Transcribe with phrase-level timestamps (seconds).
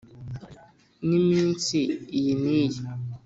[1.07, 1.77] n’iminsi
[2.17, 2.79] iyi ni yi,